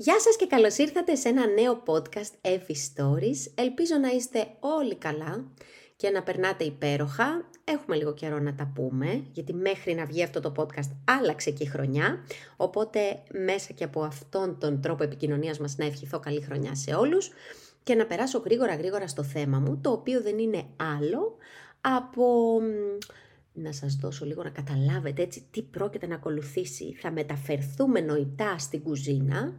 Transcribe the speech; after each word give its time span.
Γεια 0.00 0.20
σας 0.20 0.36
και 0.36 0.46
καλώς 0.46 0.76
ήρθατε 0.76 1.14
σε 1.14 1.28
ένα 1.28 1.46
νέο 1.46 1.82
podcast 1.86 2.48
Effie 2.48 2.76
Stories. 2.94 3.52
Ελπίζω 3.54 3.96
να 3.96 4.08
είστε 4.08 4.46
όλοι 4.60 4.96
καλά 4.96 5.44
και 5.96 6.10
να 6.10 6.22
περνάτε 6.22 6.64
υπέροχα. 6.64 7.50
Έχουμε 7.64 7.96
λίγο 7.96 8.14
καιρό 8.14 8.38
να 8.38 8.54
τα 8.54 8.72
πούμε, 8.74 9.24
γιατί 9.32 9.54
μέχρι 9.54 9.94
να 9.94 10.04
βγει 10.04 10.22
αυτό 10.22 10.40
το 10.40 10.52
podcast 10.56 10.90
άλλαξε 11.04 11.50
και 11.50 11.62
η 11.62 11.66
χρονιά. 11.66 12.24
Οπότε 12.56 13.22
μέσα 13.46 13.72
και 13.72 13.84
από 13.84 14.02
αυτόν 14.02 14.58
τον 14.58 14.80
τρόπο 14.80 15.04
επικοινωνίας 15.04 15.58
μας 15.58 15.76
να 15.76 15.84
ευχηθώ 15.84 16.20
καλή 16.20 16.40
χρονιά 16.40 16.74
σε 16.74 16.94
όλους 16.94 17.30
και 17.82 17.94
να 17.94 18.06
περάσω 18.06 18.38
γρήγορα 18.38 18.74
γρήγορα 18.74 19.08
στο 19.08 19.22
θέμα 19.22 19.58
μου, 19.58 19.78
το 19.80 19.90
οποίο 19.90 20.22
δεν 20.22 20.38
είναι 20.38 20.64
άλλο 20.76 21.36
από 21.80 22.60
να 23.52 23.72
σας 23.72 23.94
δώσω 23.94 24.24
λίγο 24.24 24.42
να 24.42 24.50
καταλάβετε 24.50 25.22
έτσι 25.22 25.46
τι 25.50 25.62
πρόκειται 25.62 26.06
να 26.06 26.14
ακολουθήσει. 26.14 26.94
Θα 27.00 27.10
μεταφερθούμε 27.10 28.00
νοητά 28.00 28.58
στην 28.58 28.82
κουζίνα, 28.82 29.54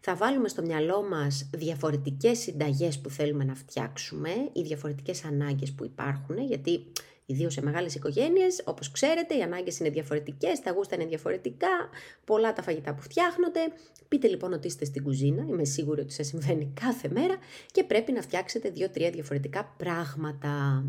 θα 0.00 0.16
βάλουμε 0.16 0.48
στο 0.48 0.62
μυαλό 0.62 1.02
μας 1.02 1.48
διαφορετικές 1.52 2.38
συνταγές 2.38 2.98
που 3.00 3.10
θέλουμε 3.10 3.44
να 3.44 3.54
φτιάξουμε 3.54 4.30
ή 4.52 4.62
διαφορετικές 4.62 5.24
ανάγκες 5.24 5.72
που 5.72 5.84
υπάρχουν, 5.84 6.38
γιατί 6.38 6.86
ιδίως 7.26 7.52
σε 7.52 7.62
μεγάλες 7.62 7.94
οικογένειες, 7.94 8.62
όπως 8.64 8.90
ξέρετε, 8.90 9.36
οι 9.36 9.42
ανάγκες 9.42 9.78
είναι 9.78 9.90
διαφορετικές, 9.90 10.60
τα 10.60 10.70
γούστα 10.70 10.94
είναι 10.94 11.04
διαφορετικά, 11.04 11.88
πολλά 12.24 12.52
τα 12.52 12.62
φαγητά 12.62 12.94
που 12.94 13.02
φτιάχνονται. 13.02 13.60
Πείτε 14.08 14.28
λοιπόν 14.28 14.52
ότι 14.52 14.66
είστε 14.66 14.84
στην 14.84 15.02
κουζίνα, 15.02 15.46
είμαι 15.48 15.64
σίγουρη 15.64 16.00
ότι 16.00 16.12
σας 16.12 16.26
συμβαίνει 16.26 16.72
κάθε 16.80 17.08
μέρα 17.08 17.36
και 17.72 17.84
πρέπει 17.84 18.12
να 18.12 18.22
φτιάξετε 18.22 18.70
δύο-τρία 18.70 19.10
διαφορετικά 19.10 19.74
πράγματα. 19.76 20.84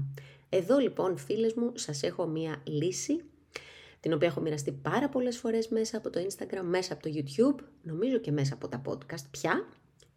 Εδώ 0.56 0.78
λοιπόν 0.78 1.18
φίλες 1.18 1.54
μου 1.54 1.72
σας 1.76 2.04
έχω 2.04 2.28
μία 2.28 2.62
λύση 2.64 3.24
την 4.00 4.14
οποία 4.14 4.28
έχω 4.28 4.42
μοιραστεί 4.42 4.72
πάρα 4.72 5.10
πολλές 5.10 5.38
φορές 5.38 5.68
μέσα 5.68 5.98
από 5.98 6.10
το 6.10 6.20
Instagram, 6.28 6.64
μέσα 6.64 6.94
από 6.94 7.04
το 7.04 7.10
YouTube, 7.14 7.64
νομίζω 7.82 8.18
και 8.18 8.32
μέσα 8.32 8.54
από 8.54 8.68
τα 8.68 8.82
podcast 8.86 9.26
πια 9.32 9.68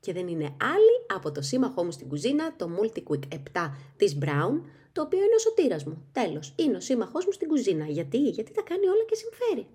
και 0.00 0.12
δεν 0.12 0.28
είναι 0.28 0.56
άλλη 0.60 1.16
από 1.16 1.32
το 1.32 1.42
σύμμαχό 1.42 1.84
μου 1.84 1.90
στην 1.90 2.08
κουζίνα, 2.08 2.56
το 2.56 2.70
MultiQuick 2.78 3.34
7 3.52 3.72
της 3.96 4.18
Brown, 4.20 4.60
το 4.92 5.02
οποίο 5.02 5.18
είναι 5.18 5.34
ο 5.36 5.38
σωτήρας 5.38 5.84
μου. 5.84 6.08
Τέλος, 6.12 6.54
είναι 6.56 6.76
ο 6.76 6.80
σύμμαχός 6.80 7.24
μου 7.24 7.32
στην 7.32 7.48
κουζίνα. 7.48 7.86
Γιατί, 7.86 8.18
γιατί 8.18 8.52
τα 8.52 8.62
κάνει 8.62 8.86
όλα 8.86 9.04
και 9.08 9.14
συμφέρει. 9.14 9.66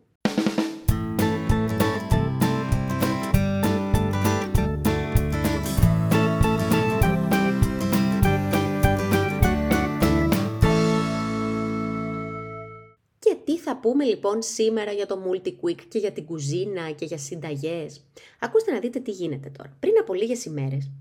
Θα 13.63 13.77
πούμε 13.77 14.03
λοιπόν 14.03 14.41
σήμερα 14.41 14.91
για 14.91 15.05
το 15.05 15.23
multi-quick 15.27 15.81
και 15.87 15.99
για 15.99 16.11
την 16.11 16.25
κουζίνα 16.25 16.91
και 16.91 17.05
για 17.05 17.17
συνταγές; 17.17 18.05
Ακούστε 18.39 18.71
να 18.71 18.79
δείτε 18.79 18.99
τι 18.99 19.11
γίνεται 19.11 19.49
τώρα. 19.57 19.77
Πριν 19.79 19.93
από 19.99 20.13
λίγες 20.13 20.45
ημέρες 20.45 20.91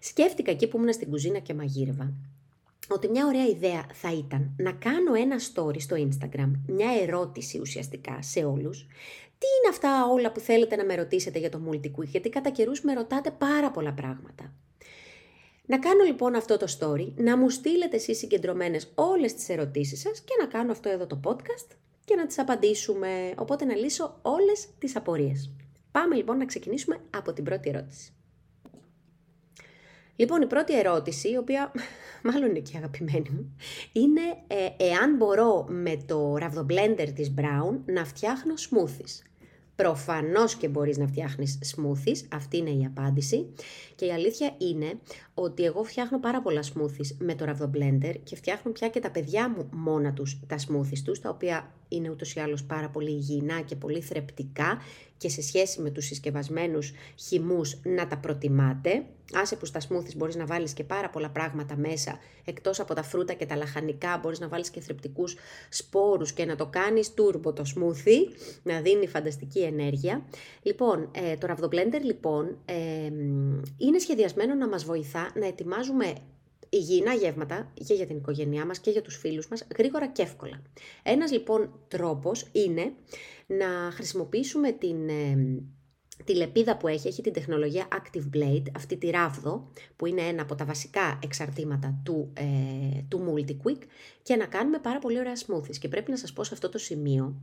σκέφτηκα 0.00 0.50
εκεί 0.50 0.66
που 0.66 0.76
ήμουν 0.76 0.92
στην 0.92 1.10
κουζίνα 1.10 1.38
και 1.38 1.54
μαγείρευα 1.54 2.12
ότι 2.88 3.08
μια 3.08 3.26
ωραία 3.26 3.46
ιδέα 3.46 3.86
θα 3.92 4.12
ήταν 4.12 4.54
να 4.56 4.72
κάνω 4.72 5.14
ένα 5.14 5.36
story 5.38 5.80
στο 5.80 5.96
Instagram, 5.96 6.50
μια 6.66 6.90
ερώτηση 7.02 7.60
ουσιαστικά 7.60 8.22
σε 8.22 8.44
όλους. 8.44 8.86
Τι 9.38 9.46
είναι 9.58 9.68
αυτά 9.70 10.06
όλα 10.06 10.32
που 10.32 10.40
θέλετε 10.40 10.76
να 10.76 10.84
με 10.84 10.94
ρωτήσετε 10.94 11.38
για 11.38 11.50
το 11.50 11.60
multi-quick, 11.70 12.06
γιατί 12.06 12.28
κατά 12.28 12.50
καιρούς 12.50 12.82
με 12.82 12.92
ρωτάτε 12.92 13.30
πάρα 13.30 13.70
πολλά 13.70 13.92
πράγματα. 13.92 14.52
Να 15.72 15.78
κάνω 15.78 16.04
λοιπόν 16.04 16.34
αυτό 16.34 16.56
το 16.56 16.66
story, 16.78 17.12
να 17.14 17.36
μου 17.36 17.50
στείλετε 17.50 17.96
εσείς 17.96 18.18
συγκεντρωμένες 18.18 18.92
όλες 18.94 19.34
τις 19.34 19.48
ερωτήσεις 19.48 20.00
σας 20.00 20.20
και 20.20 20.34
να 20.40 20.46
κάνω 20.46 20.72
αυτό 20.72 20.88
εδώ 20.88 21.06
το 21.06 21.20
podcast 21.24 21.76
και 22.04 22.14
να 22.14 22.26
τις 22.26 22.38
απαντήσουμε, 22.38 23.34
οπότε 23.36 23.64
να 23.64 23.74
λύσω 23.74 24.18
όλες 24.22 24.68
τις 24.78 24.96
απορίες. 24.96 25.50
Πάμε 25.92 26.14
λοιπόν 26.14 26.36
να 26.36 26.44
ξεκινήσουμε 26.44 27.00
από 27.10 27.32
την 27.32 27.44
πρώτη 27.44 27.68
ερώτηση. 27.68 28.12
Λοιπόν, 30.16 30.42
η 30.42 30.46
πρώτη 30.46 30.78
ερώτηση, 30.78 31.30
η 31.30 31.36
οποία 31.36 31.72
μάλλον 32.28 32.48
είναι 32.48 32.58
και 32.58 32.76
αγαπημένη 32.76 33.30
μου, 33.30 33.56
είναι 33.92 34.22
ε, 34.46 34.84
εάν 34.84 35.16
μπορώ 35.16 35.66
με 35.68 35.96
το 36.06 36.36
ραβδομπλέντερ 36.36 37.12
της 37.12 37.34
Brown 37.38 37.78
να 37.84 38.04
φτιάχνω 38.04 38.54
smoothies. 38.54 39.31
Προφανώς 39.82 40.54
και 40.54 40.68
μπορείς 40.68 40.98
να 40.98 41.06
φτιάχνεις 41.06 41.58
smoothies, 41.74 42.26
αυτή 42.32 42.56
είναι 42.56 42.70
η 42.70 42.84
απάντηση. 42.84 43.46
Και 43.94 44.04
η 44.04 44.12
αλήθεια 44.12 44.54
είναι 44.58 44.92
ότι 45.34 45.64
εγώ 45.64 45.82
φτιάχνω 45.82 46.20
πάρα 46.20 46.42
πολλά 46.42 46.62
smoothies 46.62 47.16
με 47.18 47.34
το 47.34 47.44
ραβδομπλέντερ 47.44 48.22
και 48.22 48.36
φτιάχνουν 48.36 48.74
πια 48.74 48.88
και 48.88 49.00
τα 49.00 49.10
παιδιά 49.10 49.48
μου 49.48 49.68
μόνα 49.72 50.12
τους 50.12 50.40
τα 50.46 50.56
smoothies 50.56 50.98
τους, 51.04 51.20
τα 51.20 51.28
οποία 51.28 51.72
είναι 51.88 52.10
ούτως 52.10 52.34
ή 52.34 52.40
άλλως 52.40 52.64
πάρα 52.64 52.88
πολύ 52.88 53.10
υγιεινά 53.10 53.60
και 53.60 53.76
πολύ 53.76 54.00
θρεπτικά 54.00 54.78
και 55.22 55.28
σε 55.28 55.42
σχέση 55.42 55.80
με 55.80 55.90
τους 55.90 56.04
συσκευασμένους 56.06 56.92
χυμούς 57.16 57.78
να 57.82 58.06
τα 58.06 58.16
προτιμάτε. 58.16 59.04
Άσε 59.32 59.56
που 59.56 59.66
στα 59.66 59.80
smoothies 59.80 60.16
μπορείς 60.16 60.36
να 60.36 60.46
βάλεις 60.46 60.72
και 60.72 60.84
πάρα 60.84 61.10
πολλά 61.10 61.30
πράγματα 61.30 61.76
μέσα, 61.76 62.18
εκτός 62.44 62.80
από 62.80 62.94
τα 62.94 63.02
φρούτα 63.02 63.32
και 63.32 63.46
τα 63.46 63.56
λαχανικά, 63.56 64.18
μπορείς 64.22 64.40
να 64.40 64.48
βάλεις 64.48 64.70
και 64.70 64.80
θρεπτικούς 64.80 65.36
σπόρους 65.68 66.32
και 66.32 66.44
να 66.44 66.56
το 66.56 66.66
κάνεις 66.66 67.14
turbo 67.16 67.54
το 67.54 67.62
smoothie, 67.74 68.34
να 68.62 68.80
δίνει 68.80 69.06
φανταστική 69.06 69.60
ενέργεια. 69.60 70.24
Λοιπόν, 70.62 71.10
ε, 71.14 71.36
το 71.36 71.48
Ravdo 71.50 72.02
λοιπόν 72.02 72.58
ε, 72.64 72.74
είναι 73.76 73.98
σχεδιασμένο 73.98 74.54
να 74.54 74.68
μας 74.68 74.84
βοηθά 74.84 75.30
να 75.34 75.46
ετοιμάζουμε 75.46 76.12
υγιεινά 76.68 77.14
γεύματα 77.14 77.72
και 77.86 77.94
για 77.94 78.06
την 78.06 78.16
οικογένειά 78.16 78.66
μας 78.66 78.78
και 78.78 78.90
για 78.90 79.02
τους 79.02 79.16
φίλους 79.16 79.48
μας 79.48 79.66
γρήγορα 79.76 80.06
και 80.06 80.22
εύκολα. 80.22 80.62
Ένας 81.02 81.32
λοιπόν 81.32 81.70
τρόπος 81.88 82.46
είναι 82.52 82.92
να 83.58 83.90
χρησιμοποιήσουμε 83.92 84.72
την 84.72 85.08
ε, 85.08 85.62
τη 86.24 86.36
λεπίδα 86.36 86.76
που 86.76 86.88
έχει, 86.88 87.08
έχει 87.08 87.22
την 87.22 87.32
τεχνολογία 87.32 87.88
Active 87.90 88.36
Blade, 88.36 88.66
αυτή 88.76 88.96
τη 88.96 89.10
ράβδο, 89.10 89.72
που 89.96 90.06
είναι 90.06 90.22
ένα 90.22 90.42
από 90.42 90.54
τα 90.54 90.64
βασικά 90.64 91.18
εξαρτήματα 91.22 92.00
του, 92.04 92.32
ε, 92.32 92.91
του 93.44 93.56
MultiQuick 93.62 93.82
και 94.22 94.36
να 94.36 94.46
κάνουμε 94.46 94.78
πάρα 94.78 94.98
πολύ 94.98 95.18
ωραία 95.18 95.32
smoothies. 95.46 95.76
Και 95.78 95.88
πρέπει 95.88 96.10
να 96.10 96.16
σας 96.16 96.32
πω 96.32 96.44
σε 96.44 96.54
αυτό 96.54 96.68
το 96.68 96.78
σημείο 96.78 97.34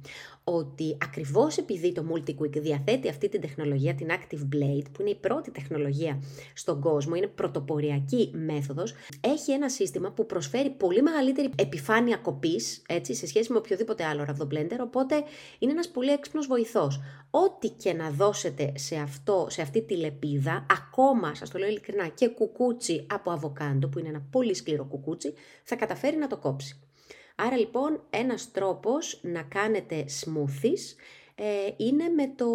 ότι 0.44 0.98
ακριβώς 1.02 1.58
επειδή 1.58 1.92
το 1.92 2.06
MultiQuick 2.14 2.62
διαθέτει 2.62 3.10
αυτή 3.10 3.30
την 3.30 3.42
τεχνολογία, 3.42 3.96
την 3.96 4.08
Active 4.10 4.56
Blade, 4.56 4.86
που 4.92 5.02
είναι 5.02 5.10
η 5.10 5.16
πρώτη 5.16 5.52
τεχνολογία 5.52 6.24
στον 6.54 6.82
κόσμο, 6.82 7.16
είναι 7.16 7.28
πρωτοποριακή 7.28 8.32
μέθοδος, 8.34 8.94
έχει 9.22 9.52
ένα 9.52 9.70
σύστημα 9.70 10.12
που 10.12 10.26
προσφέρει 10.26 10.70
πολύ 10.70 11.02
μεγαλύτερη 11.02 11.50
επιφάνεια 11.56 12.18
κοπής, 12.18 12.82
έτσι, 12.88 13.14
σε 13.16 13.28
σχέση 13.28 13.52
με 13.52 13.58
οποιοδήποτε 13.58 14.04
άλλο 14.04 14.24
ραβδομπλέντερ, 14.24 14.82
οπότε 14.82 15.24
είναι 15.60 15.72
ένας 15.72 15.90
πολύ 15.90 16.12
έξυπνος 16.12 16.48
βοηθός. 16.48 17.02
Ό,τι 17.32 17.70
και 17.70 17.94
να 17.94 18.10
δώσετε 18.10 18.72
σε, 18.76 18.96
αυτό, 18.96 19.48
σε 19.50 19.62
αυτή 19.62 19.82
τη 19.82 19.96
λεπίδα, 19.96 20.66
ακόμα, 20.70 21.36
σας 21.36 21.50
το 21.50 21.58
λέω 21.58 21.70
ειλικρινά, 21.70 22.08
και 22.08 22.28
κουκούτσι 22.28 23.06
από 23.10 23.32
αβοκάντο, 23.32 23.88
που 23.88 24.00
είναι 24.00 24.08
ένα 24.08 24.26
πολύ 24.32 24.54
σκληρό 24.54 24.86
κουκούτσι, 24.86 25.34
θα 25.64 25.76
καταφέρει 25.90 26.18
να 26.18 26.28
το 26.28 26.38
κόψει. 26.38 26.80
Άρα 27.36 27.58
λοιπόν 27.58 28.02
ένας 28.10 28.52
τρόπος 28.52 29.20
να 29.24 29.42
κάνετε 29.42 30.06
smoothies 30.22 30.96
ε, 31.36 31.44
είναι 31.78 32.10
με, 32.10 32.32
το, 32.36 32.48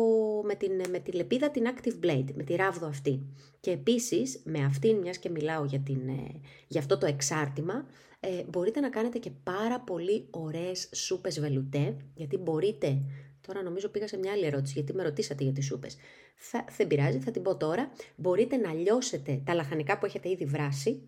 με, 0.44 0.54
την, 0.54 0.72
με 0.90 0.98
τη 0.98 1.12
λεπίδα 1.12 1.50
την 1.50 1.64
Active 1.66 2.04
Blade, 2.04 2.28
με 2.34 2.42
τη 2.42 2.54
ράβδο 2.54 2.86
αυτή. 2.86 3.26
Και 3.60 3.70
επίσης 3.70 4.42
με 4.44 4.64
αυτήν, 4.64 4.96
μιας 4.96 5.18
και 5.18 5.30
μιλάω 5.30 5.64
για, 5.64 5.78
την, 5.78 6.08
ε, 6.08 6.40
για 6.68 6.80
αυτό 6.80 6.98
το 6.98 7.06
εξάρτημα, 7.06 7.86
ε, 8.20 8.42
μπορείτε 8.48 8.80
να 8.80 8.88
κάνετε 8.88 9.18
και 9.18 9.30
πάρα 9.42 9.80
πολύ 9.80 10.26
ωραίες 10.30 10.88
σούπες 10.94 11.40
βελουτέ, 11.40 11.96
γιατί 12.14 12.36
μπορείτε 12.36 13.02
Τώρα 13.46 13.62
νομίζω 13.62 13.88
πήγα 13.88 14.08
σε 14.08 14.16
μια 14.16 14.32
άλλη 14.32 14.44
ερώτηση, 14.44 14.72
γιατί 14.72 14.94
με 14.94 15.02
ρωτήσατε 15.02 15.42
για 15.44 15.52
τις 15.52 15.66
σούπες. 15.66 15.96
Θα, 16.36 16.64
δεν 16.76 16.86
πειράζει, 16.86 17.18
θα 17.18 17.30
την 17.30 17.42
πω 17.42 17.56
τώρα. 17.56 17.90
Μπορείτε 18.16 18.56
να 18.56 18.72
λιώσετε 18.72 19.40
τα 19.44 19.54
λαχανικά 19.54 19.98
που 19.98 20.06
έχετε 20.06 20.28
ήδη 20.28 20.44
βράσει 20.44 21.02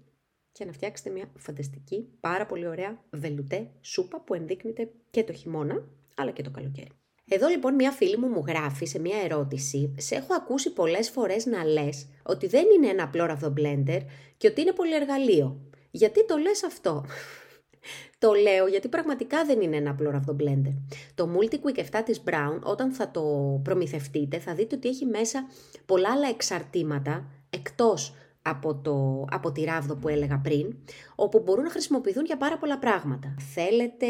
και 0.57 0.65
να 0.65 0.73
φτιάξετε 0.73 1.11
μια 1.11 1.31
φανταστική, 1.39 2.09
πάρα 2.21 2.47
πολύ 2.47 2.67
ωραία 2.67 3.05
βελουτέ 3.11 3.71
σούπα 3.81 4.21
που 4.21 4.35
ενδείκνυται 4.35 4.91
και 5.11 5.25
το 5.25 5.33
χειμώνα, 5.33 5.85
αλλά 6.15 6.31
και 6.31 6.43
το 6.43 6.51
καλοκαίρι. 6.51 6.91
Εδώ 7.29 7.49
λοιπόν 7.49 7.75
μια 7.75 7.91
φίλη 7.91 8.17
μου 8.17 8.29
μου 8.29 8.45
γράφει 8.47 8.87
σε 8.87 8.99
μια 8.99 9.17
ερώτηση 9.25 9.95
«Σε 9.99 10.15
έχω 10.15 10.35
ακούσει 10.35 10.73
πολλές 10.73 11.11
φορές 11.11 11.47
να 11.47 11.65
λες 11.65 12.09
ότι 12.23 12.47
δεν 12.47 12.65
είναι 12.77 12.89
ένα 12.89 13.03
απλό 13.03 13.25
ραβδομπλέντερ 13.25 14.01
και 14.37 14.47
ότι 14.47 14.61
είναι 14.61 14.73
πολυεργαλείο. 14.73 15.61
Γιατί 15.91 16.27
το 16.27 16.37
λες 16.37 16.65
αυτό» 16.65 17.05
Το 18.19 18.33
λέω 18.33 18.67
γιατί 18.67 18.89
πραγματικά 18.89 19.45
δεν 19.45 19.61
είναι 19.61 19.77
ένα 19.77 19.91
απλό 19.91 20.11
ραβδομπλέντερ. 20.11 20.73
Το 21.15 21.31
MultiQuick 21.35 21.79
7 21.79 22.03
της 22.05 22.23
Brown, 22.27 22.61
όταν 22.63 22.93
θα 22.93 23.11
το 23.11 23.23
προμηθευτείτε, 23.65 24.39
θα 24.39 24.55
δείτε 24.55 24.77
ότι 24.77 24.89
έχει 24.89 25.05
μέσα 25.05 25.47
πολλά 25.87 26.11
άλλα 26.13 26.29
εξαρτήματα, 26.29 27.31
εκτός 27.51 28.15
από, 28.49 28.75
το, 28.75 29.25
από 29.31 29.53
τη 29.53 29.65
ράβδο 29.65 29.95
που 29.95 30.09
έλεγα 30.09 30.41
πριν, 30.45 30.77
όπου 31.15 31.43
μπορούν 31.45 31.65
να 31.65 31.71
χρησιμοποιηθούν 31.71 32.25
για 32.25 32.37
πάρα 32.37 32.59
πολλά 32.59 32.79
πράγματα. 32.79 33.35
Θέλετε 33.55 34.07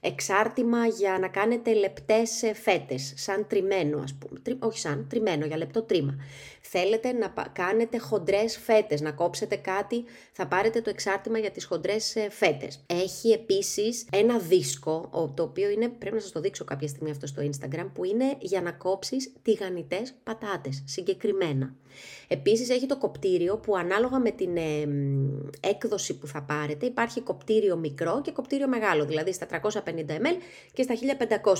εξάρτημα 0.00 0.86
για 0.86 1.18
να 1.20 1.28
κάνετε 1.28 1.74
λεπτές 1.74 2.42
ε, 2.42 2.54
φέτες, 2.54 3.12
σαν 3.16 3.46
τριμμένο 3.48 3.98
ας 3.98 4.14
πούμε, 4.14 4.40
Τρι, 4.40 4.56
όχι 4.58 4.78
σαν, 4.78 5.06
τριμμένο, 5.08 5.46
για 5.46 5.56
λεπτό 5.56 5.82
τρίμα. 5.82 6.16
Θέλετε 6.60 7.12
να 7.12 7.32
κάνετε 7.52 7.98
χοντρές 7.98 8.58
φέτες, 8.58 9.00
να 9.00 9.12
κόψετε 9.12 9.56
κάτι, 9.56 10.04
θα 10.32 10.46
πάρετε 10.46 10.80
το 10.80 10.90
εξάρτημα 10.90 11.38
για 11.38 11.50
τις 11.50 11.64
χοντρές 11.64 12.16
ε, 12.16 12.30
φέτες. 12.30 12.84
Έχει 12.86 13.30
επίσης 13.30 14.06
ένα 14.12 14.38
δίσκο, 14.38 15.10
το 15.34 15.42
οποίο 15.42 15.70
είναι, 15.70 15.88
πρέπει 15.88 16.14
να 16.14 16.20
σας 16.20 16.32
το 16.32 16.40
δείξω 16.40 16.64
κάποια 16.64 16.88
στιγμή 16.88 17.10
αυτό 17.10 17.26
στο 17.26 17.42
Instagram, 17.42 17.90
που 17.94 18.04
είναι 18.04 18.36
για 18.38 18.62
να 18.62 18.72
κόψεις 18.72 19.32
τηγανιτές 19.42 20.14
πατάτες, 20.24 20.82
συγκεκριμένα. 20.86 21.74
Επίσης 22.28 22.70
έχει 22.70 22.86
το 22.86 22.98
κοπτήριο 22.98 23.55
που 23.56 23.76
ανάλογα 23.76 24.18
με 24.18 24.30
την 24.30 24.56
ε, 24.56 24.88
έκδοση 25.60 26.18
που 26.18 26.26
θα 26.26 26.42
πάρετε 26.42 26.86
υπάρχει 26.86 27.20
κοπτήριο 27.20 27.76
μικρό 27.76 28.20
και 28.20 28.32
κοπτήριο 28.32 28.68
μεγάλο, 28.68 29.04
δηλαδή 29.04 29.32
στα 29.32 29.46
350 29.50 29.78
ml 29.90 30.36
και 30.72 30.82
στα 30.82 30.94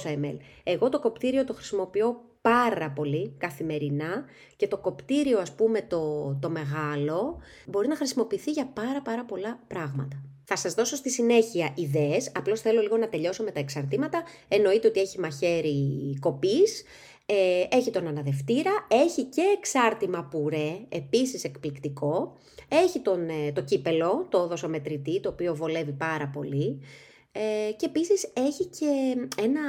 1500 0.05 0.09
ml. 0.09 0.37
Εγώ 0.65 0.89
το 0.89 1.01
κοπτήριο 1.01 1.45
το 1.45 1.55
χρησιμοποιώ 1.55 2.21
πάρα 2.41 2.91
πολύ 2.91 3.35
καθημερινά 3.39 4.25
και 4.57 4.69
το 4.69 4.79
κοπτήριο 4.79 5.39
ας 5.39 5.53
πούμε 5.53 5.83
το, 5.83 6.35
το 6.41 6.51
μεγάλο 6.51 7.39
μπορεί 7.67 7.89
να 7.89 7.97
χρησιμοποιηθεί 7.97 8.51
για 8.51 8.67
πάρα 8.67 9.03
πάρα 9.03 9.25
πολλά 9.25 9.61
πράγματα. 9.67 10.23
Θα 10.49 10.57
σας 10.57 10.75
δώσω 10.75 10.97
στη 10.97 11.11
συνέχεια 11.11 11.73
ιδέες, 11.75 12.33
απλώς 12.35 12.61
θέλω 12.61 12.81
λίγο 12.81 12.97
να 12.97 13.09
τελειώσω 13.09 13.43
με 13.43 13.51
τα 13.51 13.61
εξαρτήματα. 13.61 14.23
Εννοείται 14.49 14.89
ότι 14.89 15.01
έχει 15.01 15.21
μαχαίρι 15.21 16.19
κοπής, 16.21 16.85
ε, 17.27 17.77
έχει 17.77 17.91
τον 17.91 18.07
αναδευτήρα, 18.07 18.71
έχει 18.89 19.25
και 19.25 19.43
εξάρτημα 19.57 20.25
πουρέ, 20.25 20.79
επίσης 20.89 21.45
εκπληκτικό. 21.45 22.37
Έχει 22.69 23.01
τον, 23.01 23.29
ε, 23.29 23.53
το 23.53 23.63
κύπελο, 23.63 24.27
το 24.31 24.47
δοσομετρητή, 24.47 25.21
το 25.21 25.29
οποίο 25.29 25.55
βολεύει 25.55 25.93
πάρα 25.93 26.29
πολύ. 26.29 26.81
Ε, 27.33 27.73
και 27.73 27.87
επίσης 27.87 28.33
έχει 28.33 28.67
και 28.67 29.17
ένα 29.43 29.61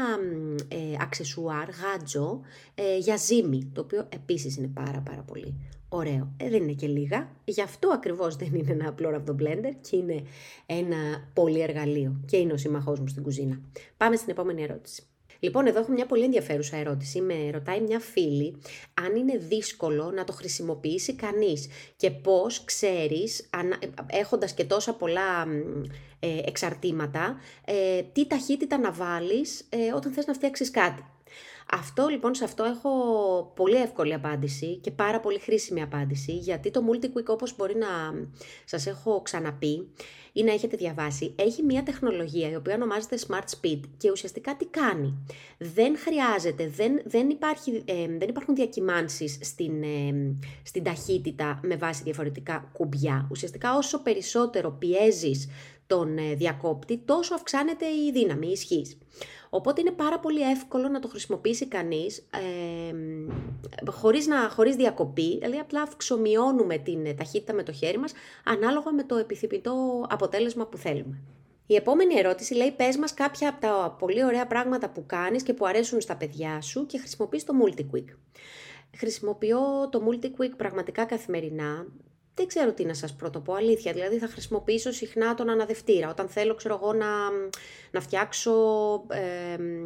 ε, 0.67 0.95
αξεσουάρ, 1.01 1.69
γάτζο, 1.69 2.41
ε, 2.75 2.97
για 2.97 3.17
ζύμη, 3.17 3.71
το 3.73 3.81
οποίο 3.81 4.07
επίσης 4.09 4.57
είναι 4.57 4.67
πάρα 4.67 5.01
πάρα 5.01 5.21
πολύ 5.21 5.55
ωραίο. 5.89 6.33
Ε, 6.37 6.49
δεν 6.49 6.61
είναι 6.63 6.71
και 6.71 6.87
λίγα, 6.87 7.29
γι' 7.45 7.61
αυτό 7.61 7.89
ακριβώς 7.89 8.35
δεν 8.35 8.53
είναι 8.53 8.71
ένα 8.71 8.89
απλό 8.89 9.09
ραβδομπλέντερ 9.09 9.73
και 9.81 9.95
είναι 9.95 10.23
ένα 10.65 11.29
πολύ 11.33 11.61
εργαλείο 11.61 12.21
και 12.25 12.37
είναι 12.37 12.53
ο 12.53 12.57
συμμαχός 12.57 12.99
μου 12.99 13.07
στην 13.07 13.23
κουζίνα. 13.23 13.61
Πάμε 13.97 14.15
στην 14.15 14.29
επόμενη 14.29 14.63
ερώτηση. 14.63 15.03
Λοιπόν, 15.39 15.65
εδώ 15.65 15.79
έχω 15.79 15.91
μια 15.91 16.05
πολύ 16.05 16.23
ενδιαφέρουσα 16.23 16.77
ερώτηση. 16.77 17.21
Με 17.21 17.49
ρωτάει 17.51 17.81
μια 17.81 17.99
φίλη 17.99 18.61
αν 18.93 19.15
είναι 19.15 19.37
δύσκολο 19.37 20.11
να 20.11 20.23
το 20.23 20.33
χρησιμοποιήσει 20.33 21.13
κανείς 21.15 21.67
και 21.95 22.11
πώς 22.11 22.63
ξέρεις, 22.63 23.49
έχοντας 24.07 24.53
και 24.53 24.63
τόσα 24.63 24.93
πολλά 24.93 25.47
ε, 26.19 26.39
εξαρτήματα, 26.45 27.39
ε, 27.65 28.01
τι 28.13 28.27
ταχύτητα 28.27 28.77
να 28.77 28.91
βάλεις 28.91 29.65
ε, 29.69 29.93
όταν 29.95 30.11
θες 30.11 30.25
να 30.25 30.33
φτιάξεις 30.33 30.71
κάτι. 30.71 31.05
Αυτό 31.71 32.07
λοιπόν, 32.07 32.35
σε 32.35 32.43
αυτό 32.43 32.63
έχω 32.63 32.91
πολύ 33.55 33.75
εύκολη 33.75 34.13
απάντηση 34.13 34.75
και 34.75 34.91
πάρα 34.91 35.19
πολύ 35.19 35.39
χρήσιμη 35.39 35.81
απάντηση, 35.81 36.31
γιατί 36.31 36.71
το 36.71 36.81
MultiQuick 36.89 37.25
όπως 37.25 37.55
μπορεί 37.55 37.75
να 37.75 37.87
σας 38.65 38.87
έχω 38.87 39.21
ξαναπεί 39.21 39.87
ή 40.33 40.43
να 40.43 40.51
έχετε 40.51 40.77
διαβάσει, 40.77 41.33
έχει 41.35 41.63
μια 41.63 41.83
τεχνολογία 41.83 42.49
η 42.49 42.55
οποία 42.55 42.75
ονομάζεται 42.75 43.17
Smart 43.27 43.43
Speed 43.61 43.79
και 43.97 44.11
ουσιαστικά 44.11 44.55
τι 44.55 44.65
κάνει. 44.65 45.25
Δεν 45.57 45.97
χρειάζεται, 45.97 46.67
δεν, 46.67 47.01
δεν, 47.05 47.29
υπάρχει, 47.29 47.83
ε, 47.85 48.17
δεν 48.17 48.29
υπάρχουν 48.29 48.55
διακυμάνσεις 48.55 49.37
στην, 49.41 49.83
ε, 49.83 50.35
στην 50.63 50.83
ταχύτητα 50.83 51.59
με 51.63 51.75
βάση 51.75 52.03
διαφορετικά 52.03 52.69
κουμπιά. 52.73 53.27
Ουσιαστικά 53.31 53.75
όσο 53.75 54.01
περισσότερο 54.01 54.71
πιέζεις 54.71 55.47
τον 55.87 56.17
ε, 56.17 56.33
διακόπτη, 56.33 56.97
τόσο 56.97 57.33
αυξάνεται 57.33 57.85
η 57.85 58.11
δύναμη, 58.11 58.47
η 58.47 58.51
ισχύς. 58.51 58.97
Οπότε 59.49 59.81
είναι 59.81 59.91
πάρα 59.91 60.19
πολύ 60.19 60.41
εύκολο 60.41 60.87
να 60.87 60.99
το 60.99 61.07
χρησιμοποιήσει 61.07 61.67
κανείς 61.67 62.17
ε, 62.17 62.93
χωρίς, 63.91 64.27
να, 64.27 64.49
χωρίς 64.49 64.75
διακοπή, 64.75 65.37
δηλαδή 65.37 65.57
απλά 65.57 65.81
αυξομειώνουμε 65.81 66.77
την 66.77 67.17
ταχύτητα 67.17 67.53
με 67.53 67.63
το 67.63 67.71
χέρι 67.71 67.97
μας 67.97 68.11
ανάλογα 68.43 68.91
με 68.91 69.03
το 69.03 69.15
επιθυμητό 69.15 70.05
αποτέλεσμα 70.09 70.65
που 70.65 70.77
θέλουμε. 70.77 71.21
Η 71.69 71.75
επόμενη 71.75 72.15
ερώτηση 72.17 72.53
λέει 72.53 72.71
πες 72.71 72.97
μας 72.97 73.13
κάποια 73.13 73.49
από 73.49 73.61
τα 73.61 73.95
πολύ 73.99 74.23
ωραία 74.23 74.47
πράγματα 74.47 74.89
που 74.89 75.05
κάνεις 75.05 75.43
και 75.43 75.53
που 75.53 75.65
αρέσουν 75.65 76.01
στα 76.01 76.15
παιδιά 76.15 76.61
σου 76.61 76.85
και 76.85 76.97
χρησιμοποιείς 76.97 77.43
το 77.43 77.53
MultiQuick. 77.63 78.05
Χρησιμοποιώ 78.97 79.59
το 79.91 80.01
MultiQuick 80.07 80.51
πραγματικά 80.57 81.05
καθημερινά 81.05 81.85
δεν 82.37 82.47
ξέρω 82.47 82.73
τι 82.73 82.85
να 82.85 82.93
σας 82.93 83.15
πρωτοπώ, 83.15 83.53
αλήθεια. 83.53 83.93
Δηλαδή 83.93 84.17
θα 84.17 84.27
χρησιμοποιήσω 84.27 84.91
συχνά 84.91 85.33
τον 85.33 85.49
αναδευτήρα 85.49 86.09
όταν 86.09 86.27
θέλω, 86.27 86.55
ξέρω 86.55 86.79
εγώ, 86.81 86.93
να, 86.93 87.07
να 87.91 88.01
φτιάξω 88.01 88.53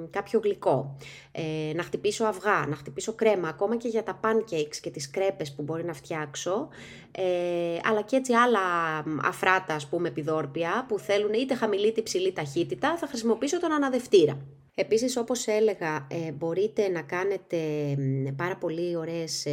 κάποιο 0.10 0.40
γλυκό, 0.44 0.98
ε, 1.32 1.74
να 1.74 1.84
χτυπήσω 1.84 2.26
αυγά, 2.26 2.66
να 2.68 2.76
χτυπήσω 2.76 3.14
κρέμα, 3.14 3.48
ακόμα 3.48 3.78
και 3.78 3.88
για 3.88 4.04
τα 4.04 4.20
pancakes 4.24 4.76
και 4.82 4.90
τις 4.90 5.10
κρέπες 5.10 5.52
που 5.52 5.62
μπορεί 5.62 5.86
να 5.86 5.94
φτιάξω, 5.94 6.68
ε, 7.12 7.78
αλλά 7.84 8.02
και 8.02 8.16
έτσι 8.16 8.34
άλλα 8.34 8.60
αφράτα, 9.24 9.74
ας 9.74 9.88
πούμε, 9.88 10.08
επιδόρπια 10.08 10.86
που 10.88 11.00
θέλουν 11.00 11.34
είτε 11.34 11.56
χαμηλή 11.56 11.88
είτε 11.88 12.02
ψηλή 12.02 12.34
ταχύτητα, 12.34 12.98
θα 12.98 13.08
χρησιμοποιήσω 13.08 13.60
τον 13.60 13.72
αναδευτήρα. 13.72 14.38
Επίσης, 14.76 15.18
όπως 15.18 15.48
έλεγα, 15.48 16.08
ε, 16.10 16.32
μπορείτε 16.32 16.88
να 16.88 17.02
κάνετε 17.02 17.58
πάρα 18.36 18.58
πολύ 18.58 18.96
ωραίες 18.96 19.48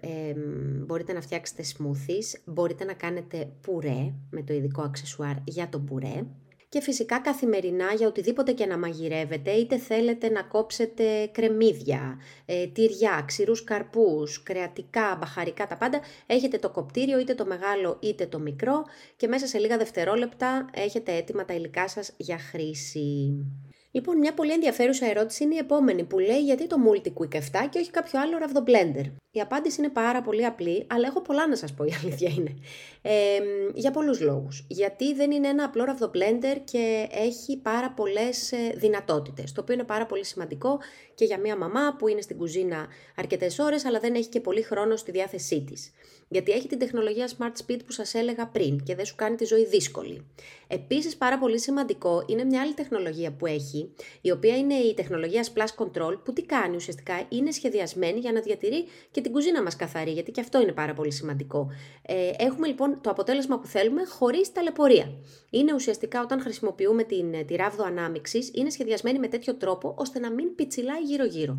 ε, 0.00 0.08
σούπες, 0.08 0.84
μπορείτε 0.86 1.12
να 1.12 1.20
φτιάξετε 1.20 1.64
smoothies, 1.76 2.40
μπορείτε 2.44 2.84
να 2.84 2.92
κάνετε 2.92 3.50
πουρέ 3.60 4.12
με 4.30 4.42
το 4.42 4.52
ειδικό 4.52 4.82
αξεσουάρ 4.82 5.34
για 5.44 5.68
το 5.68 5.78
πουρέ 5.78 6.24
και 6.68 6.80
φυσικά 6.80 7.20
καθημερινά 7.20 7.92
για 7.92 8.06
οτιδήποτε 8.06 8.52
και 8.52 8.66
να 8.66 8.78
μαγειρεύετε, 8.78 9.50
είτε 9.50 9.78
θέλετε 9.78 10.30
να 10.30 10.42
κόψετε 10.42 11.26
κρεμμύδια, 11.32 12.20
ε, 12.46 12.66
τυριά, 12.66 13.24
ξηρούς 13.26 13.64
καρπούς, 13.64 14.42
κρεατικά, 14.42 15.16
μπαχαρικά, 15.20 15.66
τα 15.66 15.76
πάντα, 15.76 16.00
έχετε 16.26 16.58
το 16.58 16.70
κοπτήριο 16.70 17.18
είτε 17.18 17.34
το 17.34 17.46
μεγάλο 17.46 17.98
είτε 18.00 18.26
το 18.26 18.38
μικρό 18.38 18.82
και 19.16 19.28
μέσα 19.28 19.46
σε 19.46 19.58
λίγα 19.58 19.76
δευτερόλεπτα 19.76 20.70
έχετε 20.74 21.12
έτοιμα 21.12 21.44
τα 21.44 21.54
υλικά 21.54 21.88
σας 21.88 22.12
για 22.16 22.38
χρήση. 22.38 23.44
Λοιπόν, 23.92 24.18
μια 24.18 24.34
πολύ 24.34 24.52
ενδιαφέρουσα 24.52 25.06
ερώτηση 25.06 25.44
είναι 25.44 25.54
η 25.54 25.58
επόμενη 25.58 26.04
που 26.04 26.18
λέει 26.18 26.42
γιατί 26.44 26.66
το 26.66 26.76
MultiQuick 26.86 27.34
7 27.34 27.40
και 27.70 27.78
όχι 27.78 27.90
κάποιο 27.90 28.20
άλλο 28.20 28.38
ραβδομπλέντερ; 28.38 29.04
Η 29.30 29.40
απάντηση 29.40 29.80
είναι 29.80 29.90
πάρα 29.90 30.22
πολύ 30.22 30.44
απλή, 30.44 30.86
αλλά 30.90 31.06
έχω 31.06 31.20
πολλά 31.20 31.48
να 31.48 31.56
σας 31.56 31.74
πω, 31.74 31.84
η 31.84 31.92
αλήθεια 32.02 32.30
είναι. 32.36 32.54
Ε, 33.02 33.38
για 33.74 33.90
πολλούς 33.90 34.20
λόγους. 34.20 34.64
Γιατί 34.68 35.14
δεν 35.14 35.30
είναι 35.30 35.48
ένα 35.48 35.64
απλό 35.64 35.84
ραβδομπλέντερ 35.84 36.64
και 36.64 37.08
έχει 37.10 37.56
πάρα 37.56 37.90
πολλές 37.90 38.52
ε, 38.52 38.56
δυνατότητες, 38.76 39.52
το 39.52 39.60
οποίο 39.60 39.74
είναι 39.74 39.84
πάρα 39.84 40.06
πολύ 40.06 40.24
σημαντικό 40.24 40.78
και 41.14 41.24
για 41.24 41.38
μια 41.38 41.56
μαμά 41.56 41.96
που 41.98 42.08
είναι 42.08 42.20
στην 42.20 42.36
κουζίνα 42.36 42.86
αρκετές 43.16 43.58
ώρες, 43.58 43.84
αλλά 43.84 43.98
δεν 43.98 44.14
έχει 44.14 44.28
και 44.28 44.40
πολύ 44.40 44.62
χρόνο 44.62 44.96
στη 44.96 45.10
διάθεσή 45.10 45.64
της. 45.64 45.92
Γιατί 46.28 46.52
έχει 46.52 46.68
την 46.68 46.78
τεχνολογία 46.78 47.28
Smart 47.28 47.52
Speed 47.66 47.78
που 47.86 47.92
σας 47.92 48.14
έλεγα 48.14 48.46
πριν 48.48 48.82
και 48.82 48.94
δεν 48.94 49.04
σου 49.04 49.14
κάνει 49.14 49.36
τη 49.36 49.44
ζωή 49.44 49.66
δύσκολη. 49.66 50.26
Επίσης 50.68 51.16
πάρα 51.16 51.38
πολύ 51.38 51.58
σημαντικό 51.58 52.24
είναι 52.26 52.44
μια 52.44 52.60
άλλη 52.60 52.72
τεχνολογία 52.74 53.32
που 53.32 53.46
έχει, 53.46 53.79
η 54.20 54.30
οποία 54.30 54.56
είναι 54.56 54.74
η 54.74 54.94
τεχνολογία 54.94 55.46
Splash 55.54 55.84
Control, 55.84 56.18
που 56.24 56.32
τι 56.32 56.42
κάνει 56.42 56.76
ουσιαστικά, 56.76 57.26
είναι 57.28 57.50
σχεδιασμένη 57.50 58.18
για 58.18 58.32
να 58.32 58.40
διατηρεί 58.40 58.84
και 59.10 59.20
την 59.20 59.32
κουζίνα 59.32 59.62
μας 59.62 59.76
καθαρή, 59.76 60.10
γιατί 60.10 60.30
και 60.30 60.40
αυτό 60.40 60.60
είναι 60.60 60.72
πάρα 60.72 60.94
πολύ 60.94 61.12
σημαντικό. 61.12 61.70
Ε, 62.02 62.30
έχουμε 62.38 62.66
λοιπόν 62.66 63.00
το 63.00 63.10
αποτέλεσμα 63.10 63.58
που 63.58 63.66
θέλουμε 63.66 64.04
χωρίς 64.04 64.52
ταλαιπωρία. 64.52 65.12
Είναι 65.50 65.74
ουσιαστικά 65.74 66.22
όταν 66.22 66.40
χρησιμοποιούμε 66.40 67.02
την, 67.02 67.46
τη 67.46 67.54
ράβδο 67.56 67.84
ανάμειξης, 67.84 68.50
είναι 68.54 68.70
σχεδιασμένη 68.70 69.18
με 69.18 69.28
τέτοιο 69.28 69.54
τρόπο 69.54 69.94
ώστε 69.98 70.18
να 70.18 70.30
μην 70.30 70.54
πιτσιλάει 70.54 71.02
γύρω-γύρω. 71.02 71.58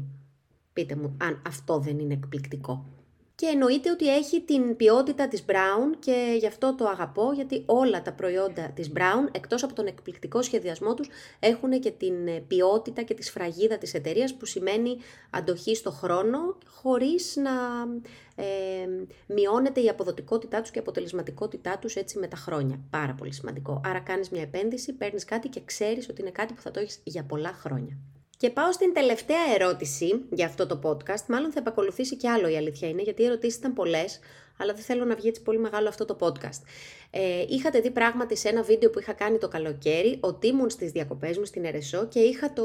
Πείτε 0.74 0.96
μου 0.96 1.18
αν 1.22 1.42
αυτό 1.48 1.80
δεν 1.80 2.00
είναι 2.00 2.14
εκπληκτικό 2.14 3.01
και 3.42 3.48
εννοείται 3.48 3.92
ότι 3.92 4.16
έχει 4.16 4.42
την 4.42 4.76
ποιότητα 4.76 5.28
της 5.28 5.46
Brown 5.48 5.96
και 6.00 6.36
γι' 6.40 6.48
αυτό 6.48 6.76
το 6.76 6.88
αγαπώ 6.88 7.32
γιατί 7.34 7.64
όλα 7.66 8.02
τα 8.02 8.14
προϊόντα 8.14 8.72
της 8.76 8.92
Brown 8.96 9.30
εκτός 9.32 9.64
από 9.64 9.74
τον 9.74 9.88
εκπληκτικό 9.88 10.42
σχεδιασμό 10.42 10.94
τους 10.94 11.10
έχουν 11.40 11.80
και 11.80 11.92
την 11.92 12.28
ε, 12.28 12.40
ποιότητα 12.48 13.02
και 13.02 13.14
τη 13.14 13.24
σφραγίδα 13.24 13.78
της 13.78 13.94
εταιρείας 13.94 14.34
που 14.36 14.46
σημαίνει 14.46 14.98
αντοχή 15.30 15.76
στο 15.76 15.92
χρόνο 15.92 16.58
χωρίς 16.68 17.36
να 17.36 17.52
ε, 18.36 18.46
μειώνεται 19.28 19.82
η 19.82 19.90
αποδοτικότητά 19.90 20.62
τους 20.62 20.72
και 20.72 20.78
η 20.78 20.82
αποτελεσματικότητά 20.82 21.78
τους 21.78 21.96
έτσι 21.96 22.20
με 22.20 22.28
τα 22.28 22.36
χρόνια. 22.36 22.80
Πάρα 22.90 23.14
πολύ 23.14 23.34
σημαντικό. 23.34 23.82
Άρα 23.86 24.00
κάνεις 24.00 24.30
μια 24.30 24.42
επένδυση, 24.42 24.94
παίρνεις 24.94 25.26
κάτι 25.26 25.48
και 25.48 25.62
ξέρεις 25.66 26.10
ότι 26.10 26.22
είναι 26.22 26.32
κάτι 26.32 26.54
που 26.54 26.62
θα 26.62 26.72
το 26.72 26.80
έχεις 26.80 27.00
για 27.04 27.24
πολλά 27.24 27.54
χρόνια. 27.54 27.98
Και 28.42 28.50
πάω 28.50 28.72
στην 28.72 28.94
τελευταία 28.94 29.54
ερώτηση 29.56 30.26
για 30.30 30.46
αυτό 30.46 30.68
το 30.68 30.80
podcast. 30.84 31.26
Μάλλον 31.28 31.52
θα 31.52 31.60
επακολουθήσει 31.60 32.16
και 32.16 32.30
άλλο 32.30 32.48
η 32.48 32.58
αλήθεια 32.58 32.88
είναι, 32.88 33.02
γιατί 33.02 33.22
οι 33.22 33.26
ερωτήσεις 33.26 33.58
ήταν 33.58 33.74
πολλές, 33.74 34.20
αλλά 34.58 34.74
δεν 34.74 34.84
θέλω 34.84 35.06
να 35.06 35.16
βγει 35.16 35.28
έτσι 35.28 35.42
πολύ 35.42 35.60
μεγάλο 35.60 35.88
αυτό 35.88 36.06
το 36.06 36.18
podcast. 36.20 36.62
Ε, 37.12 37.46
είχατε 37.48 37.80
δει 37.80 37.92
πράγματι 37.92 38.38
σε 38.38 38.50
ένα 38.50 38.62
βίντεο 38.62 38.90
που 38.90 39.00
είχα 39.00 39.14
κάνει 39.14 39.38
το 39.38 39.48
καλοκαίρι, 39.48 40.18
ότι 40.20 40.48
ήμουν 40.48 40.70
στις 40.70 40.92
διακοπές 40.92 41.38
μου 41.38 41.46
στην 41.46 41.66
Ερεσό 41.66 42.08
και 42.08 42.20
είχα 42.20 42.54
το 42.54 42.64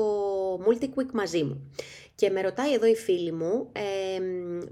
MultiQuick 0.66 1.10
μαζί 1.12 1.42
μου. 1.42 1.70
Και 2.14 2.30
με 2.30 2.40
ρωτάει 2.40 2.72
εδώ 2.72 2.86
η 2.86 2.94
φίλη 2.94 3.32
μου, 3.32 3.68
ε, 3.72 4.20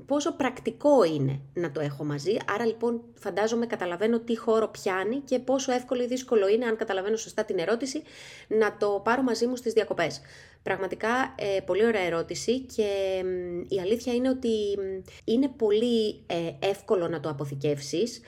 πόσο 0.06 0.32
πρακτικό 0.32 1.04
είναι 1.04 1.40
να 1.54 1.70
το 1.70 1.80
έχω 1.80 2.04
μαζί. 2.04 2.36
Άρα 2.54 2.66
λοιπόν 2.66 3.02
φαντάζομαι 3.14 3.66
καταλαβαίνω 3.66 4.20
τι 4.20 4.36
χώρο 4.36 4.68
πιάνει 4.68 5.16
και 5.16 5.38
πόσο 5.38 5.72
εύκολο 5.72 6.02
ή 6.02 6.06
δύσκολο 6.06 6.48
είναι, 6.48 6.64
αν 6.64 6.76
καταλαβαίνω 6.76 7.16
σωστά 7.16 7.44
την 7.44 7.58
ερώτηση, 7.58 8.02
να 8.48 8.76
το 8.76 9.00
πάρω 9.04 9.22
μαζί 9.22 9.46
μου 9.46 9.56
στις 9.56 9.72
διακοπές. 9.72 10.20
Πραγματικά 10.64 11.34
ε, 11.38 11.60
πολύ 11.60 11.86
ωραία 11.86 12.02
ερώτηση 12.02 12.60
και 12.60 13.22
η 13.68 13.80
αλήθεια 13.80 14.14
είναι 14.14 14.28
ότι 14.28 14.78
είναι 15.24 15.48
πολύ 15.48 16.22
ε, 16.26 16.68
εύκολο 16.68 17.08
να 17.08 17.20
το 17.20 17.28
αποθηκεύσεις 17.28 18.20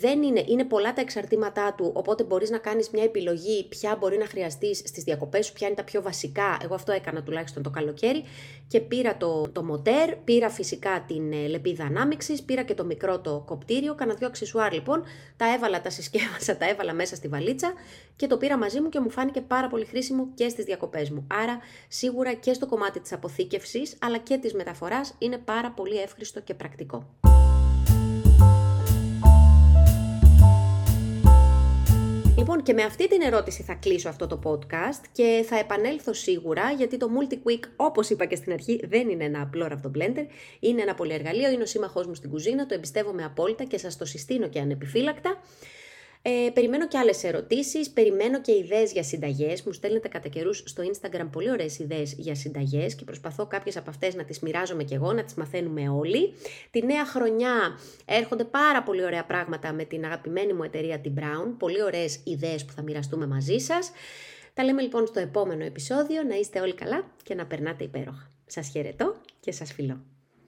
δεν 0.00 0.22
είναι, 0.22 0.44
είναι 0.46 0.64
πολλά 0.64 0.92
τα 0.92 1.00
εξαρτήματά 1.00 1.74
του, 1.74 1.90
οπότε 1.94 2.24
μπορείς 2.24 2.50
να 2.50 2.58
κάνεις 2.58 2.90
μια 2.90 3.02
επιλογή 3.02 3.66
ποια 3.68 3.96
μπορεί 3.96 4.18
να 4.18 4.26
χρειαστείς 4.26 4.78
στις 4.78 5.02
διακοπές 5.04 5.46
σου, 5.46 5.52
ποια 5.52 5.66
είναι 5.66 5.76
τα 5.76 5.84
πιο 5.84 6.02
βασικά, 6.02 6.58
εγώ 6.62 6.74
αυτό 6.74 6.92
έκανα 6.92 7.22
τουλάχιστον 7.22 7.62
το 7.62 7.70
καλοκαίρι 7.70 8.24
και 8.68 8.80
πήρα 8.80 9.16
το, 9.16 9.48
το 9.52 9.64
μοτέρ, 9.64 10.16
πήρα 10.16 10.50
φυσικά 10.50 11.04
την 11.06 11.32
ε, 11.32 11.46
λεπίδα 11.46 11.84
ανάμειξης, 11.84 12.42
πήρα 12.42 12.62
και 12.62 12.74
το 12.74 12.84
μικρό 12.84 13.20
το 13.20 13.42
κοπτήριο, 13.46 13.94
κάνα 13.94 14.14
δυο 14.14 14.26
αξισουάρ 14.26 14.72
λοιπόν, 14.72 15.02
τα 15.36 15.54
έβαλα, 15.54 15.80
τα 15.80 15.90
συσκεύασα, 15.90 16.56
τα 16.56 16.68
έβαλα 16.68 16.92
μέσα 16.92 17.16
στη 17.16 17.28
βαλίτσα 17.28 17.72
και 18.16 18.26
το 18.26 18.36
πήρα 18.36 18.58
μαζί 18.58 18.80
μου 18.80 18.88
και 18.88 19.00
μου 19.00 19.10
φάνηκε 19.10 19.40
πάρα 19.40 19.68
πολύ 19.68 19.84
χρήσιμο 19.84 20.28
και 20.34 20.48
στις 20.48 20.64
διακοπές 20.64 21.10
μου. 21.10 21.26
Άρα 21.42 21.58
σίγουρα 21.88 22.32
και 22.32 22.52
στο 22.52 22.66
κομμάτι 22.66 23.00
της 23.00 23.12
αποθήκευσης 23.12 23.96
αλλά 24.00 24.18
και 24.18 24.36
της 24.36 24.54
μεταφοράς 24.54 25.14
είναι 25.18 25.38
πάρα 25.38 25.70
πολύ 25.70 25.96
εύχριστο 25.96 26.40
και 26.40 26.54
πρακτικό. 26.54 27.06
Και 32.68 32.74
με 32.74 32.82
αυτή 32.82 33.08
την 33.08 33.22
ερώτηση 33.22 33.62
θα 33.62 33.74
κλείσω 33.74 34.08
αυτό 34.08 34.26
το 34.26 34.40
podcast 34.44 35.04
και 35.12 35.44
θα 35.48 35.58
επανέλθω 35.58 36.12
σίγουρα 36.12 36.70
γιατί 36.70 36.96
το 36.96 37.08
MultiQuick, 37.14 37.62
όπως 37.76 38.10
είπα 38.10 38.24
και 38.24 38.36
στην 38.36 38.52
αρχή, 38.52 38.80
δεν 38.88 39.08
είναι 39.08 39.24
ένα 39.24 39.42
απλό 39.42 39.66
ραυδομπλέντερ, 39.66 40.24
είναι 40.60 40.82
ένα 40.82 40.94
πολυεργαλείο, 40.94 41.50
είναι 41.50 41.62
ο 41.62 41.66
σύμμαχός 41.66 42.06
μου 42.06 42.14
στην 42.14 42.30
κουζίνα, 42.30 42.66
το 42.66 42.74
εμπιστεύομαι 42.74 43.24
απόλυτα 43.24 43.64
και 43.64 43.78
σας 43.78 43.96
το 43.96 44.04
συστήνω 44.04 44.48
και 44.48 44.60
ανεπιφύλακτα. 44.60 45.40
Ε, 46.30 46.50
περιμένω 46.50 46.88
και 46.88 46.98
άλλες 46.98 47.24
ερωτήσεις, 47.24 47.90
περιμένω 47.90 48.40
και 48.40 48.52
ιδέες 48.52 48.92
για 48.92 49.02
συνταγές. 49.02 49.62
Μου 49.62 49.72
στέλνετε 49.72 50.08
κατά 50.08 50.28
καιρούς 50.28 50.62
στο 50.66 50.82
Instagram 50.82 51.28
πολύ 51.32 51.50
ωραίες 51.50 51.78
ιδέες 51.78 52.12
για 52.12 52.34
συνταγές 52.34 52.94
και 52.94 53.04
προσπαθώ 53.04 53.46
κάποιες 53.46 53.76
από 53.76 53.90
αυτές 53.90 54.14
να 54.14 54.24
τις 54.24 54.40
μοιράζομαι 54.40 54.84
κι 54.84 54.94
εγώ, 54.94 55.12
να 55.12 55.24
τις 55.24 55.34
μαθαίνουμε 55.34 55.88
όλοι. 55.88 56.34
Τη 56.70 56.84
νέα 56.84 57.06
χρονιά 57.06 57.78
έρχονται 58.04 58.44
πάρα 58.44 58.82
πολύ 58.82 59.04
ωραία 59.04 59.24
πράγματα 59.24 59.72
με 59.72 59.84
την 59.84 60.04
αγαπημένη 60.04 60.52
μου 60.52 60.62
εταιρεία 60.62 60.98
την 60.98 61.12
Brown. 61.18 61.54
Πολύ 61.58 61.82
ωραίες 61.82 62.20
ιδέες 62.24 62.64
που 62.64 62.72
θα 62.72 62.82
μοιραστούμε 62.82 63.26
μαζί 63.26 63.58
σας. 63.58 63.90
Τα 64.54 64.64
λέμε 64.64 64.82
λοιπόν 64.82 65.06
στο 65.06 65.20
επόμενο 65.20 65.64
επεισόδιο. 65.64 66.22
Να 66.22 66.34
είστε 66.34 66.60
όλοι 66.60 66.74
καλά 66.74 67.04
και 67.22 67.34
να 67.34 67.46
περνάτε 67.46 67.84
υπέροχα. 67.84 68.30
Σας 68.46 68.68
χαιρετώ 68.68 69.16
και 69.40 69.52
σας 69.52 69.72
φιλώ. 69.72 70.00